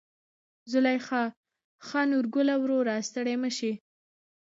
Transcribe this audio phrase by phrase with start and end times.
[0.71, 1.23] زليخا:
[1.87, 3.73] ښا نورګله وروره ستړى مشې.